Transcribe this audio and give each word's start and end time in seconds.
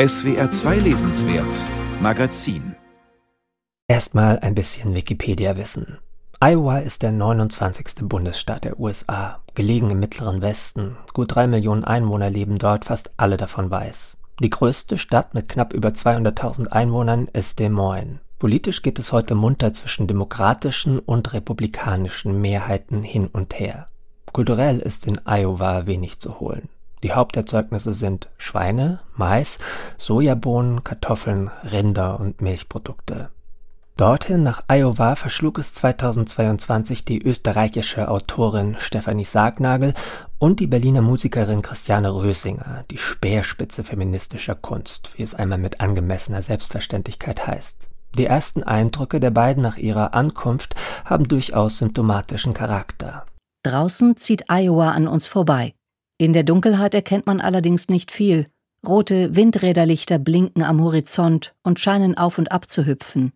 SWR 0.00 0.48
2 0.48 0.78
Lesenswert 0.78 1.52
Magazin 2.00 2.76
Erstmal 3.88 4.38
ein 4.38 4.54
bisschen 4.54 4.94
Wikipedia-Wissen. 4.94 5.98
Iowa 6.40 6.78
ist 6.78 7.02
der 7.02 7.10
29. 7.10 8.08
Bundesstaat 8.08 8.62
der 8.62 8.78
USA, 8.78 9.42
gelegen 9.56 9.90
im 9.90 9.98
mittleren 9.98 10.40
Westen. 10.40 10.96
Gut 11.14 11.34
drei 11.34 11.48
Millionen 11.48 11.82
Einwohner 11.82 12.30
leben 12.30 12.58
dort, 12.58 12.84
fast 12.84 13.10
alle 13.16 13.36
davon 13.36 13.72
weiß. 13.72 14.18
Die 14.38 14.50
größte 14.50 14.98
Stadt 14.98 15.34
mit 15.34 15.48
knapp 15.48 15.72
über 15.72 15.88
200.000 15.88 16.68
Einwohnern 16.68 17.26
ist 17.32 17.58
Des 17.58 17.68
Moines. 17.68 18.20
Politisch 18.38 18.82
geht 18.82 19.00
es 19.00 19.10
heute 19.10 19.34
munter 19.34 19.72
zwischen 19.72 20.06
demokratischen 20.06 21.00
und 21.00 21.32
republikanischen 21.32 22.40
Mehrheiten 22.40 23.02
hin 23.02 23.26
und 23.26 23.58
her. 23.58 23.88
Kulturell 24.32 24.78
ist 24.78 25.08
in 25.08 25.18
Iowa 25.26 25.86
wenig 25.86 26.20
zu 26.20 26.38
holen. 26.38 26.68
Die 27.02 27.12
Haupterzeugnisse 27.12 27.92
sind 27.92 28.28
Schweine, 28.38 29.00
Mais, 29.14 29.58
Sojabohnen, 29.96 30.84
Kartoffeln, 30.84 31.50
Rinder 31.70 32.18
und 32.18 32.40
Milchprodukte. 32.40 33.30
Dorthin 33.96 34.44
nach 34.44 34.62
Iowa 34.68 35.16
verschlug 35.16 35.58
es 35.58 35.74
2022 35.74 37.04
die 37.04 37.20
österreichische 37.20 38.08
Autorin 38.08 38.76
Stefanie 38.78 39.24
Sargnagel 39.24 39.92
und 40.38 40.60
die 40.60 40.68
Berliner 40.68 41.02
Musikerin 41.02 41.62
Christiane 41.62 42.14
Rösinger, 42.14 42.84
die 42.92 42.98
Speerspitze 42.98 43.82
feministischer 43.82 44.54
Kunst, 44.54 45.10
wie 45.16 45.24
es 45.24 45.34
einmal 45.34 45.58
mit 45.58 45.80
angemessener 45.80 46.42
Selbstverständlichkeit 46.42 47.48
heißt. 47.48 47.88
Die 48.16 48.26
ersten 48.26 48.62
Eindrücke 48.62 49.18
der 49.18 49.30
beiden 49.30 49.64
nach 49.64 49.76
ihrer 49.76 50.14
Ankunft 50.14 50.76
haben 51.04 51.26
durchaus 51.26 51.78
symptomatischen 51.78 52.54
Charakter. 52.54 53.26
Draußen 53.64 54.16
zieht 54.16 54.44
Iowa 54.48 54.92
an 54.92 55.08
uns 55.08 55.26
vorbei. 55.26 55.74
In 56.18 56.32
der 56.32 56.42
Dunkelheit 56.42 56.94
erkennt 56.94 57.26
man 57.26 57.40
allerdings 57.40 57.88
nicht 57.88 58.10
viel. 58.10 58.48
Rote 58.86 59.36
Windräderlichter 59.36 60.18
blinken 60.18 60.64
am 60.64 60.82
Horizont 60.82 61.54
und 61.62 61.78
scheinen 61.78 62.18
auf 62.18 62.38
und 62.38 62.50
ab 62.50 62.68
zu 62.68 62.86
hüpfen. 62.86 63.32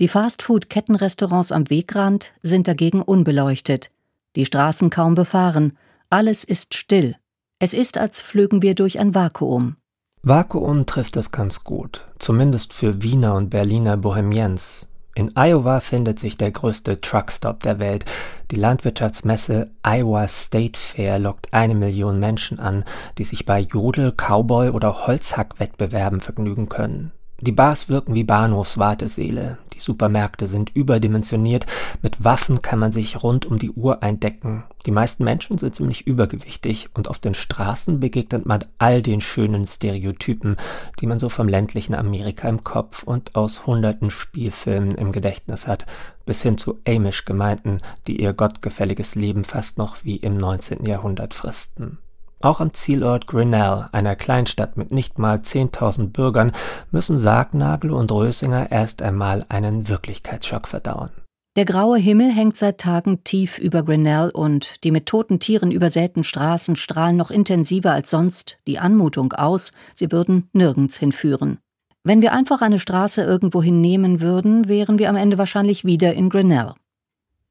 Die 0.00 0.08
Fastfood-Kettenrestaurants 0.08 1.52
am 1.52 1.70
Wegrand 1.70 2.32
sind 2.42 2.66
dagegen 2.66 3.02
unbeleuchtet, 3.02 3.92
die 4.34 4.44
Straßen 4.44 4.90
kaum 4.90 5.14
befahren, 5.14 5.78
alles 6.10 6.42
ist 6.42 6.74
still. 6.74 7.14
Es 7.60 7.72
ist, 7.72 7.98
als 7.98 8.20
flögen 8.20 8.62
wir 8.62 8.74
durch 8.74 8.98
ein 8.98 9.14
Vakuum. 9.14 9.76
Vakuum 10.22 10.86
trifft 10.86 11.16
es 11.16 11.30
ganz 11.30 11.62
gut, 11.62 12.04
zumindest 12.18 12.72
für 12.72 13.02
Wiener 13.02 13.34
und 13.34 13.50
Berliner 13.50 13.96
Bohemiens. 13.96 14.88
In 15.16 15.36
Iowa 15.36 15.78
findet 15.78 16.18
sich 16.18 16.36
der 16.36 16.50
größte 16.50 17.00
Truckstop 17.00 17.60
der 17.60 17.78
Welt. 17.78 18.04
Die 18.50 18.56
Landwirtschaftsmesse 18.56 19.70
Iowa 19.84 20.26
State 20.26 20.78
Fair 20.78 21.20
lockt 21.20 21.54
eine 21.54 21.76
Million 21.76 22.18
Menschen 22.18 22.58
an, 22.58 22.84
die 23.18 23.24
sich 23.24 23.46
bei 23.46 23.60
Jodel, 23.60 24.10
Cowboy 24.10 24.70
oder 24.70 25.06
Holzhackwettbewerben 25.06 26.20
vergnügen 26.20 26.68
können. 26.68 27.12
Die 27.40 27.52
Bars 27.52 27.88
wirken 27.88 28.14
wie 28.14 28.24
Bahnhofswartesäle. 28.24 29.58
Die 29.74 29.80
Supermärkte 29.80 30.46
sind 30.46 30.70
überdimensioniert. 30.74 31.66
Mit 32.00 32.22
Waffen 32.22 32.62
kann 32.62 32.78
man 32.78 32.92
sich 32.92 33.22
rund 33.22 33.44
um 33.44 33.58
die 33.58 33.72
Uhr 33.72 34.02
eindecken. 34.04 34.62
Die 34.86 34.92
meisten 34.92 35.24
Menschen 35.24 35.58
sind 35.58 35.74
ziemlich 35.74 36.06
übergewichtig 36.06 36.90
und 36.94 37.08
auf 37.08 37.18
den 37.18 37.34
Straßen 37.34 37.98
begegnet 37.98 38.46
man 38.46 38.64
all 38.78 39.02
den 39.02 39.20
schönen 39.20 39.66
Stereotypen, 39.66 40.56
die 41.00 41.06
man 41.06 41.18
so 41.18 41.28
vom 41.28 41.48
ländlichen 41.48 41.94
Amerika 41.94 42.48
im 42.48 42.62
Kopf 42.62 43.02
und 43.02 43.34
aus 43.34 43.66
hunderten 43.66 44.12
Spielfilmen 44.12 44.94
im 44.94 45.10
Gedächtnis 45.10 45.66
hat, 45.66 45.86
bis 46.24 46.40
hin 46.40 46.56
zu 46.56 46.78
Amish-Gemeinden, 46.86 47.78
die 48.06 48.20
ihr 48.22 48.32
gottgefälliges 48.32 49.16
Leben 49.16 49.44
fast 49.44 49.76
noch 49.76 50.04
wie 50.04 50.16
im 50.16 50.36
19. 50.36 50.86
Jahrhundert 50.86 51.34
fristen. 51.34 51.98
Auch 52.44 52.60
am 52.60 52.74
Zielort 52.74 53.26
Grinnell, 53.26 53.86
einer 53.92 54.16
Kleinstadt 54.16 54.76
mit 54.76 54.92
nicht 54.92 55.18
mal 55.18 55.38
10.000 55.38 56.10
Bürgern, 56.10 56.52
müssen 56.90 57.16
Sargnagel 57.16 57.90
und 57.90 58.12
Rösinger 58.12 58.70
erst 58.70 59.00
einmal 59.00 59.46
einen 59.48 59.88
Wirklichkeitsschock 59.88 60.68
verdauen. 60.68 61.08
Der 61.56 61.64
graue 61.64 61.96
Himmel 61.96 62.30
hängt 62.30 62.58
seit 62.58 62.76
Tagen 62.76 63.24
tief 63.24 63.56
über 63.56 63.82
Grinnell 63.82 64.28
und 64.28 64.84
die 64.84 64.90
mit 64.90 65.06
toten 65.06 65.40
Tieren 65.40 65.70
übersäten 65.70 66.22
Straßen 66.22 66.76
strahlen 66.76 67.16
noch 67.16 67.30
intensiver 67.30 67.92
als 67.92 68.10
sonst 68.10 68.58
die 68.66 68.78
Anmutung 68.78 69.32
aus, 69.32 69.72
sie 69.94 70.12
würden 70.12 70.50
nirgends 70.52 70.98
hinführen. 70.98 71.56
Wenn 72.02 72.20
wir 72.20 72.34
einfach 72.34 72.60
eine 72.60 72.78
Straße 72.78 73.22
irgendwohin 73.22 73.80
nehmen 73.80 74.20
würden, 74.20 74.68
wären 74.68 74.98
wir 74.98 75.08
am 75.08 75.16
Ende 75.16 75.38
wahrscheinlich 75.38 75.86
wieder 75.86 76.12
in 76.12 76.28
Grinnell. 76.28 76.74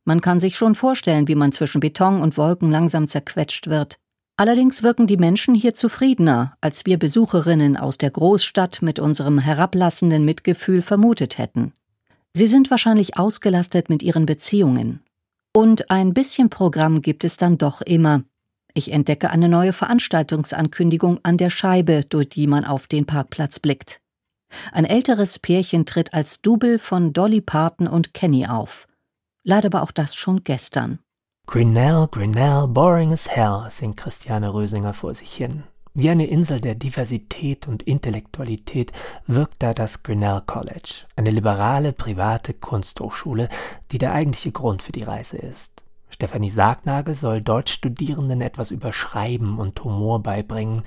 Man 0.05 0.21
kann 0.21 0.39
sich 0.39 0.55
schon 0.55 0.75
vorstellen, 0.75 1.27
wie 1.27 1.35
man 1.35 1.51
zwischen 1.51 1.79
Beton 1.79 2.21
und 2.21 2.37
Wolken 2.37 2.69
langsam 2.69 3.07
zerquetscht 3.07 3.65
wird. 3.65 3.97
Allerdings 4.35 4.81
wirken 4.81 5.05
die 5.05 5.17
Menschen 5.17 5.53
hier 5.53 5.73
zufriedener, 5.73 6.57
als 6.59 6.85
wir 6.85 6.97
Besucherinnen 6.97 7.77
aus 7.77 7.99
der 7.99 8.09
Großstadt 8.09 8.81
mit 8.81 8.99
unserem 8.99 9.37
herablassenden 9.37 10.25
Mitgefühl 10.25 10.81
vermutet 10.81 11.37
hätten. 11.37 11.73
Sie 12.33 12.47
sind 12.47 12.71
wahrscheinlich 12.71 13.17
ausgelastet 13.17 13.89
mit 13.89 14.01
ihren 14.01 14.25
Beziehungen. 14.25 15.01
Und 15.55 15.91
ein 15.91 16.15
bisschen 16.15 16.49
Programm 16.49 17.03
gibt 17.03 17.23
es 17.23 17.37
dann 17.37 17.59
doch 17.59 17.81
immer. 17.81 18.23
Ich 18.73 18.91
entdecke 18.91 19.29
eine 19.29 19.49
neue 19.49 19.71
Veranstaltungsankündigung 19.71 21.19
an 21.21 21.37
der 21.37 21.51
Scheibe, 21.51 22.01
durch 22.09 22.29
die 22.29 22.47
man 22.47 22.65
auf 22.65 22.87
den 22.87 23.05
Parkplatz 23.05 23.59
blickt. 23.59 23.99
Ein 24.71 24.85
älteres 24.85 25.37
Pärchen 25.37 25.85
tritt 25.85 26.15
als 26.15 26.41
Double 26.41 26.79
von 26.79 27.13
Dolly 27.13 27.41
Parton 27.41 27.87
und 27.87 28.15
Kenny 28.15 28.47
auf. 28.47 28.87
Leider 29.43 29.71
war 29.73 29.83
auch 29.83 29.91
das 29.91 30.15
schon 30.15 30.43
gestern. 30.43 30.99
Grinnell, 31.53 32.07
Grinnell, 32.09 32.67
boring 32.67 33.13
as 33.13 33.27
hell, 33.27 33.67
singt 33.69 33.97
Christiane 33.97 34.51
Rösinger 34.51 34.95
vor 34.95 35.13
sich 35.13 35.31
hin. 35.31 35.65
Wie 35.93 36.09
eine 36.09 36.25
Insel 36.25 36.59
der 36.59 36.73
Diversität 36.73 37.67
und 37.67 37.83
Intellektualität 37.83 38.91
wirkt 39.27 39.61
da 39.61 39.75
das 39.75 40.01
Grinnell 40.01 40.41
College, 40.47 41.05
eine 41.15 41.29
liberale 41.29 41.93
private 41.93 42.55
Kunsthochschule, 42.55 43.49
die 43.91 43.99
der 43.99 44.13
eigentliche 44.13 44.51
Grund 44.51 44.81
für 44.81 44.93
die 44.93 45.03
Reise 45.03 45.37
ist. 45.37 45.83
Stefanie 46.09 46.49
Sargnagel 46.49 47.13
soll 47.13 47.41
Deutschstudierenden 47.41 48.41
etwas 48.41 48.71
über 48.71 48.91
Schreiben 48.91 49.59
und 49.59 49.83
Humor 49.83 50.23
beibringen 50.23 50.81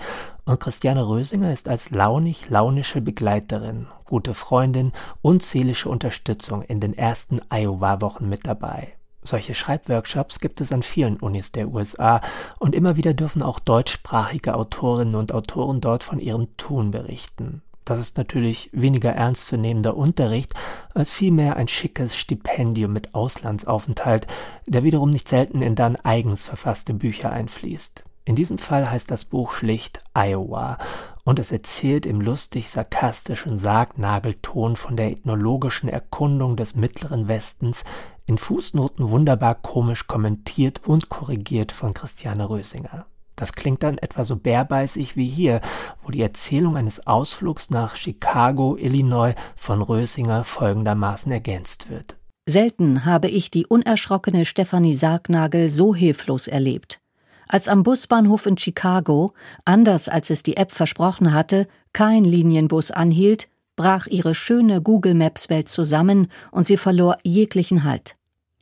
und 0.46 0.58
Christiane 0.58 1.06
Rösinger 1.06 1.52
ist 1.52 1.68
als 1.68 1.90
launig-launische 1.90 3.02
Begleiterin, 3.02 3.86
gute 4.04 4.34
Freundin 4.34 4.90
und 5.22 5.44
seelische 5.44 5.88
Unterstützung 5.88 6.62
in 6.62 6.80
den 6.80 6.94
ersten 6.94 7.40
Iowa-Wochen 7.50 8.28
mit 8.28 8.48
dabei. 8.48 8.96
Solche 9.26 9.56
Schreibworkshops 9.56 10.38
gibt 10.38 10.60
es 10.60 10.70
an 10.70 10.84
vielen 10.84 11.16
Unis 11.16 11.50
der 11.50 11.68
USA 11.68 12.20
und 12.60 12.76
immer 12.76 12.94
wieder 12.94 13.12
dürfen 13.12 13.42
auch 13.42 13.58
deutschsprachige 13.58 14.54
Autorinnen 14.54 15.16
und 15.16 15.34
Autoren 15.34 15.80
dort 15.80 16.04
von 16.04 16.20
ihrem 16.20 16.56
Tun 16.56 16.92
berichten. 16.92 17.60
Das 17.84 17.98
ist 17.98 18.18
natürlich 18.18 18.70
weniger 18.72 19.10
ernstzunehmender 19.10 19.96
Unterricht 19.96 20.54
als 20.94 21.10
vielmehr 21.10 21.56
ein 21.56 21.66
schickes 21.66 22.16
Stipendium 22.16 22.92
mit 22.92 23.16
Auslandsaufenthalt, 23.16 24.28
der 24.66 24.84
wiederum 24.84 25.10
nicht 25.10 25.28
selten 25.28 25.60
in 25.60 25.74
dann 25.74 25.96
eigens 25.96 26.44
verfasste 26.44 26.94
Bücher 26.94 27.32
einfließt. 27.32 28.04
In 28.24 28.36
diesem 28.36 28.58
Fall 28.58 28.88
heißt 28.88 29.10
das 29.10 29.24
Buch 29.24 29.52
schlicht 29.52 30.02
Iowa 30.14 30.78
und 31.26 31.40
es 31.40 31.50
erzählt 31.50 32.06
im 32.06 32.20
lustig-sarkastischen 32.20 33.58
Sargnagelton 33.58 34.76
von 34.76 34.96
der 34.96 35.10
ethnologischen 35.10 35.88
Erkundung 35.88 36.56
des 36.56 36.76
mittleren 36.76 37.26
Westens 37.26 37.84
in 38.26 38.38
Fußnoten 38.38 39.10
wunderbar 39.10 39.56
komisch 39.56 40.06
kommentiert 40.06 40.86
und 40.86 41.08
korrigiert 41.08 41.72
von 41.72 41.94
Christiane 41.94 42.48
Rösinger. 42.48 43.06
Das 43.34 43.52
klingt 43.52 43.82
dann 43.82 43.98
etwa 43.98 44.24
so 44.24 44.36
bärbeißig 44.36 45.16
wie 45.16 45.28
hier, 45.28 45.60
wo 46.02 46.12
die 46.12 46.22
Erzählung 46.22 46.76
eines 46.76 47.06
Ausflugs 47.08 47.70
nach 47.70 47.96
Chicago, 47.96 48.76
Illinois 48.76 49.34
von 49.56 49.82
Rösinger 49.82 50.44
folgendermaßen 50.44 51.30
ergänzt 51.32 51.90
wird. 51.90 52.16
Selten 52.48 53.04
habe 53.04 53.28
ich 53.28 53.50
die 53.50 53.66
unerschrockene 53.66 54.44
Stefanie 54.44 54.94
Sargnagel 54.94 55.70
so 55.70 55.92
hilflos 55.92 56.46
erlebt. 56.46 57.00
Als 57.48 57.68
am 57.68 57.82
Busbahnhof 57.82 58.46
in 58.46 58.58
Chicago, 58.58 59.32
anders 59.64 60.08
als 60.08 60.30
es 60.30 60.42
die 60.42 60.56
App 60.56 60.72
versprochen 60.72 61.32
hatte, 61.32 61.68
kein 61.92 62.24
Linienbus 62.24 62.90
anhielt, 62.90 63.48
brach 63.76 64.06
ihre 64.06 64.34
schöne 64.34 64.82
Google 64.82 65.14
Maps 65.14 65.48
Welt 65.48 65.68
zusammen 65.68 66.28
und 66.50 66.66
sie 66.66 66.76
verlor 66.76 67.18
jeglichen 67.22 67.84
Halt. 67.84 68.14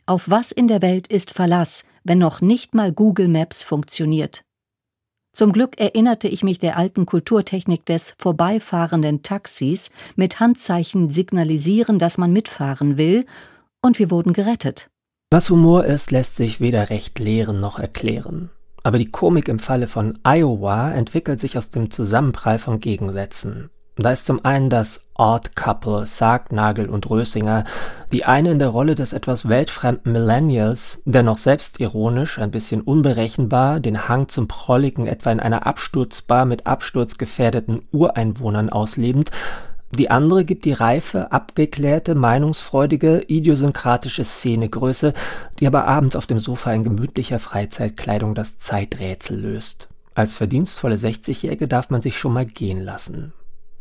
Auf 0.06 0.28
was 0.28 0.52
in 0.52 0.69
der 0.69 0.82
Welt 0.82 1.06
ist 1.06 1.31
Verlass, 1.31 1.84
wenn 2.02 2.19
noch 2.19 2.40
nicht 2.40 2.75
mal 2.75 2.92
Google 2.92 3.28
Maps 3.28 3.62
funktioniert? 3.62 4.44
Zum 5.32 5.52
Glück 5.52 5.80
erinnerte 5.80 6.28
ich 6.28 6.44
mich 6.44 6.58
der 6.58 6.76
alten 6.76 7.06
Kulturtechnik 7.06 7.87
des 7.87 8.14
vorbeifahrenden 8.19 9.22
Taxis 9.22 9.90
mit 10.14 10.38
Handzeichen 10.38 11.10
signalisieren, 11.10 11.98
dass 11.98 12.19
man 12.19 12.32
mitfahren 12.32 12.98
will, 12.98 13.25
und 13.82 13.98
wir 13.98 14.10
wurden 14.10 14.32
gerettet. 14.32 14.90
Was 15.30 15.50
Humor 15.50 15.84
ist, 15.84 16.12
lässt 16.12 16.37
sich 16.37 16.60
weder 16.60 16.90
recht 16.90 17.19
lehren 17.19 17.58
noch 17.58 17.78
erklären. 17.78 18.50
Aber 18.84 18.98
die 18.98 19.10
Komik 19.10 19.48
im 19.48 19.58
Falle 19.58 19.88
von 19.88 20.19
Iowa 20.25 20.90
entwickelt 20.90 21.40
sich 21.40 21.56
aus 21.56 21.70
dem 21.70 21.90
Zusammenprall 21.90 22.58
von 22.58 22.81
Gegensätzen. 22.81 23.70
Da 23.96 24.10
ist 24.10 24.26
zum 24.26 24.44
einen 24.44 24.69
das 24.69 25.06
Odd 25.16 25.52
Couple, 25.54 26.04
Sargnagel 26.04 26.90
und 26.90 27.08
Rösinger, 27.08 27.64
die 28.12 28.26
eine 28.26 28.50
in 28.50 28.58
der 28.58 28.69
Rolle 28.69 28.94
des 28.94 29.14
etwas 29.14 29.48
weltfremden 29.48 30.12
Millennials, 30.12 30.98
dennoch 31.06 31.38
selbstironisch, 31.38 32.38
ein 32.38 32.50
bisschen 32.50 32.82
unberechenbar, 32.82 33.81
den 33.81 34.06
Hang 34.06 34.28
zum 34.28 34.48
Prolligen 34.48 35.06
etwa 35.06 35.30
in 35.32 35.40
einer 35.40 35.66
Absturzbar 35.66 36.44
mit 36.44 36.66
absturzgefährdeten 36.66 37.82
Ureinwohnern 37.90 38.69
auslebend, 38.69 39.30
die 39.96 40.11
andere 40.11 40.44
gibt 40.44 40.64
die 40.64 40.73
reife, 40.73 41.32
abgeklärte, 41.32 42.14
meinungsfreudige, 42.14 43.25
idiosynkratische 43.26 44.25
Szenegröße, 44.25 45.14
die 45.58 45.67
aber 45.67 45.87
abends 45.87 46.17
auf 46.17 46.26
dem 46.26 46.38
Sofa 46.38 46.73
in 46.73 46.85
gemütlicher 46.85 47.38
Freizeitkleidung 47.38 48.35
das 48.35 48.58
Zeiträtsel 48.58 49.38
löst. 49.38 49.88
Als 50.14 50.35
verdienstvolle 50.35 50.96
60-Jährige 50.96 51.67
darf 51.67 51.91
man 51.91 52.00
sich 52.00 52.19
schon 52.19 52.32
mal 52.32 52.46
gehen 52.46 52.81
lassen. 52.81 53.32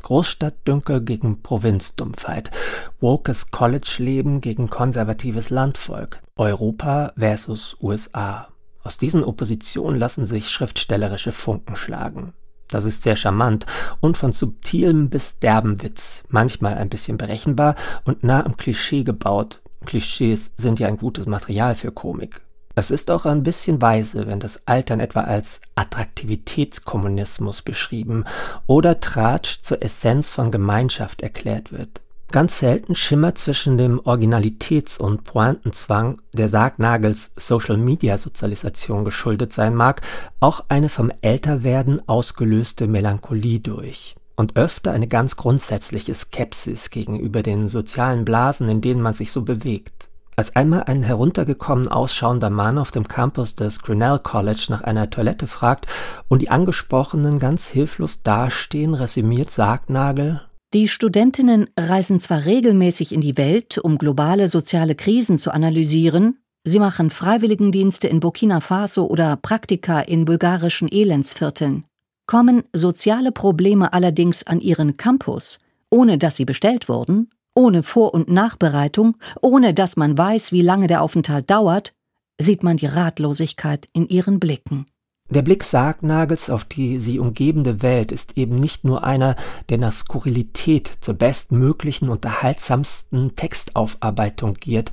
Großstadtdünkel 0.01 1.01
gegen 1.01 1.41
Provinzdumpfheit, 1.41 2.51
wokes 2.99 3.51
College-Leben 3.51 4.41
gegen 4.41 4.69
konservatives 4.69 5.49
Landvolk, 5.49 6.19
Europa 6.35 7.13
versus 7.17 7.77
USA. 7.81 8.49
Aus 8.83 8.97
diesen 8.97 9.23
Oppositionen 9.23 9.97
lassen 9.97 10.27
sich 10.27 10.49
schriftstellerische 10.49 11.31
Funken 11.31 11.77
schlagen. 11.77 12.33
Das 12.73 12.85
ist 12.85 13.03
sehr 13.03 13.15
charmant 13.15 13.65
und 13.99 14.17
von 14.17 14.33
subtilem 14.33 15.09
bis 15.09 15.37
derben 15.37 15.81
Witz, 15.83 16.23
manchmal 16.29 16.73
ein 16.73 16.89
bisschen 16.89 17.17
berechenbar 17.17 17.75
und 18.03 18.23
nah 18.23 18.43
am 18.45 18.57
Klischee 18.57 19.03
gebaut. 19.03 19.61
Klischees 19.85 20.51
sind 20.57 20.79
ja 20.79 20.87
ein 20.87 20.97
gutes 20.97 21.27
Material 21.27 21.75
für 21.75 21.91
Komik. 21.91 22.41
Es 22.75 22.89
ist 22.89 23.11
auch 23.11 23.25
ein 23.25 23.43
bisschen 23.43 23.81
weise, 23.81 24.25
wenn 24.25 24.39
das 24.39 24.63
Altern 24.65 24.99
etwa 24.99 25.21
als 25.21 25.61
Attraktivitätskommunismus 25.75 27.61
beschrieben 27.61 28.25
oder 28.65 28.99
Tratsch 28.99 29.61
zur 29.61 29.83
Essenz 29.83 30.31
von 30.31 30.49
Gemeinschaft 30.49 31.21
erklärt 31.21 31.71
wird. 31.71 32.01
Ganz 32.31 32.57
selten 32.57 32.95
schimmert 32.95 33.37
zwischen 33.37 33.77
dem 33.77 33.99
Originalitäts- 33.99 34.99
und 34.99 35.23
Pointenzwang, 35.23 36.21
der 36.33 36.49
Sargnagels 36.49 37.31
Social-Media-Sozialisation 37.35 39.05
geschuldet 39.05 39.53
sein 39.53 39.75
mag, 39.75 40.01
auch 40.39 40.65
eine 40.69 40.89
vom 40.89 41.11
Älterwerden 41.21 42.01
ausgelöste 42.07 42.87
Melancholie 42.87 43.59
durch 43.59 44.15
und 44.35 44.55
öfter 44.55 44.91
eine 44.91 45.07
ganz 45.07 45.35
grundsätzliche 45.35 46.13
Skepsis 46.13 46.89
gegenüber 46.89 47.43
den 47.43 47.67
sozialen 47.67 48.25
Blasen, 48.25 48.67
in 48.67 48.81
denen 48.81 49.01
man 49.01 49.13
sich 49.13 49.31
so 49.31 49.43
bewegt. 49.43 50.09
Als 50.35 50.55
einmal 50.55 50.83
ein 50.83 51.03
heruntergekommen 51.03 51.87
ausschauender 51.87 52.49
Mann 52.49 52.79
auf 52.79 52.89
dem 52.89 53.07
Campus 53.07 53.55
des 53.55 53.83
Grinnell 53.83 54.17
College 54.17 54.65
nach 54.69 54.81
einer 54.81 55.11
Toilette 55.11 55.45
fragt 55.45 55.85
und 56.27 56.41
die 56.41 56.49
Angesprochenen 56.49 57.37
ganz 57.37 57.67
hilflos 57.67 58.23
dastehen, 58.23 58.95
resümiert 58.95 59.51
Sargnagel 59.51 60.41
die 60.73 60.87
Studentinnen 60.87 61.69
reisen 61.79 62.19
zwar 62.19 62.45
regelmäßig 62.45 63.11
in 63.11 63.21
die 63.21 63.37
Welt, 63.37 63.77
um 63.77 63.97
globale 63.97 64.49
soziale 64.49 64.95
Krisen 64.95 65.37
zu 65.37 65.51
analysieren, 65.51 66.39
sie 66.63 66.79
machen 66.79 67.11
Freiwilligendienste 67.11 68.07
in 68.07 68.19
Burkina 68.19 68.59
Faso 68.59 69.05
oder 69.05 69.37
Praktika 69.37 69.99
in 69.99 70.25
bulgarischen 70.25 70.91
Elendsvierteln. 70.91 71.85
Kommen 72.25 72.63
soziale 72.73 73.31
Probleme 73.31 73.93
allerdings 73.93 74.47
an 74.47 74.61
ihren 74.61 74.97
Campus, 74.97 75.59
ohne 75.91 76.17
dass 76.17 76.37
sie 76.37 76.45
bestellt 76.45 76.89
wurden, 76.89 77.29
ohne 77.53 77.83
Vor- 77.83 78.15
und 78.15 78.29
Nachbereitung, 78.29 79.17
ohne 79.41 79.75
dass 79.75 79.95
man 79.95 80.17
weiß, 80.17 80.51
wie 80.51 80.61
lange 80.61 80.87
der 80.87 81.03
Aufenthalt 81.03 81.51
dauert, 81.51 81.93
sieht 82.39 82.63
man 82.63 82.77
die 82.77 82.87
Ratlosigkeit 82.87 83.85
in 83.93 84.07
ihren 84.07 84.39
Blicken. 84.39 84.87
Der 85.29 85.41
Blick 85.41 85.63
Sargnagels 85.63 86.51
auf 86.51 86.63
die 86.63 86.99
sie 86.99 87.17
umgebende 87.17 87.81
Welt 87.81 88.11
ist 88.11 88.37
eben 88.37 88.55
nicht 88.55 88.83
nur 88.83 89.03
einer, 89.03 89.35
der 89.69 89.79
nach 89.79 89.91
Skurrilität 89.91 90.91
zur 91.01 91.15
bestmöglichen, 91.15 92.09
unterhaltsamsten 92.09 93.35
Textaufarbeitung 93.35 94.53
giert, 94.53 94.91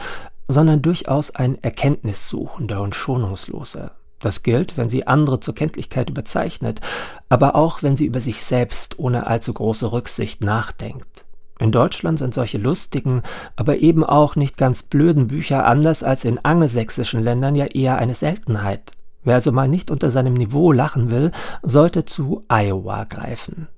sondern 0.48 0.80
durchaus 0.80 1.30
ein 1.30 1.62
erkenntnissuchender 1.62 2.80
und 2.80 2.94
schonungsloser. 2.94 3.90
Das 4.18 4.42
gilt, 4.42 4.78
wenn 4.78 4.88
sie 4.88 5.06
andere 5.06 5.40
zur 5.40 5.54
Kenntlichkeit 5.54 6.08
überzeichnet, 6.08 6.80
aber 7.28 7.54
auch, 7.54 7.82
wenn 7.82 7.98
sie 7.98 8.06
über 8.06 8.20
sich 8.20 8.42
selbst 8.42 8.98
ohne 8.98 9.26
allzu 9.26 9.52
große 9.52 9.92
Rücksicht 9.92 10.42
nachdenkt. 10.42 11.26
In 11.58 11.70
Deutschland 11.70 12.18
sind 12.18 12.32
solche 12.32 12.56
lustigen, 12.56 13.20
aber 13.56 13.80
eben 13.80 14.04
auch 14.04 14.36
nicht 14.36 14.56
ganz 14.56 14.82
blöden 14.82 15.26
Bücher 15.26 15.66
anders 15.66 16.02
als 16.02 16.24
in 16.24 16.42
angelsächsischen 16.42 17.22
Ländern 17.22 17.54
ja 17.54 17.66
eher 17.66 17.98
eine 17.98 18.14
Seltenheit. 18.14 18.92
Wer 19.22 19.34
also 19.34 19.52
mal 19.52 19.68
nicht 19.68 19.90
unter 19.90 20.10
seinem 20.10 20.34
Niveau 20.34 20.72
lachen 20.72 21.10
will, 21.10 21.30
sollte 21.62 22.04
zu 22.04 22.44
Iowa 22.48 23.04
greifen. 23.04 23.68